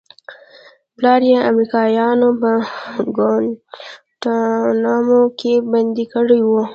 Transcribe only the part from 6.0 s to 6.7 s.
کړى و.